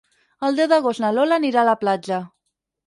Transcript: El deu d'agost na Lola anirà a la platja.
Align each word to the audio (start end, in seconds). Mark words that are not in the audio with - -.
El 0.47 0.57
deu 0.59 0.69
d'agost 0.71 1.03
na 1.05 1.13
Lola 1.19 1.39
anirà 1.41 1.63
a 1.65 1.69
la 1.71 1.79
platja. 1.85 2.23